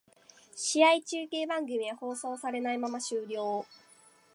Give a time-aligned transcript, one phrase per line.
[0.55, 3.67] 試合中継番組は放送されないまま終了